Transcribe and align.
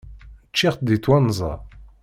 Ččiɣ-tt 0.51 0.85
deg 0.87 0.99
twenza. 1.03 1.51